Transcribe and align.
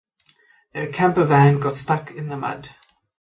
Their 0.73 0.91
camper 0.91 1.25
van 1.25 1.59
got 1.59 1.73
stuck 1.75 2.09
in 2.09 2.29
the 2.29 2.35
mud. 2.35 2.69